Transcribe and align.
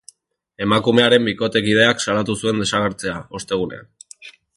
Emakumearen 0.67 1.27
bikotekideak 1.29 2.01
salatu 2.05 2.37
zuen 2.43 2.63
desagertzea, 2.65 3.15
ostegunean. 3.41 3.87